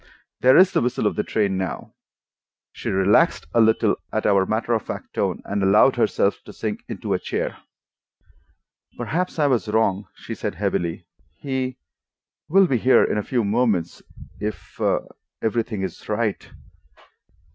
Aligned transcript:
There 0.39 0.57
is 0.57 0.71
the 0.71 0.81
whistle 0.81 1.05
of 1.05 1.15
the 1.15 1.23
train 1.23 1.59
now." 1.59 1.93
She 2.71 2.89
relaxed 2.89 3.45
a 3.53 3.61
little 3.61 3.97
at 4.11 4.25
our 4.25 4.47
matter 4.47 4.73
of 4.73 4.81
fact 4.81 5.13
tone, 5.13 5.43
and 5.45 5.61
allowed 5.61 5.95
herself 5.95 6.41
to 6.45 6.53
sink 6.53 6.79
into 6.89 7.13
a 7.13 7.19
chair. 7.19 7.59
"Perhaps 8.97 9.37
I 9.37 9.45
was 9.45 9.67
wrong," 9.69 10.07
she 10.15 10.33
said 10.33 10.55
heavily. 10.55 11.05
"He—will 11.35 12.65
be 12.65 12.77
here 12.79 13.03
in 13.03 13.19
a 13.19 13.23
few 13.23 13.43
moments 13.43 14.01
if—everything 14.39 15.83
is 15.83 16.09
right." 16.09 16.49